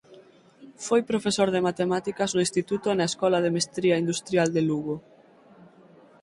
[0.85, 4.95] Foi profesor de Matemáticas no Instituto e na Escola de Mestría Industrial de Lugo.